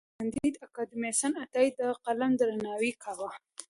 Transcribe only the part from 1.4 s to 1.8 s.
عطايي